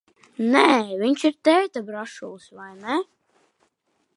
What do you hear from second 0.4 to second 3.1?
Nē, viņš ir tēta brašulis, vai ne?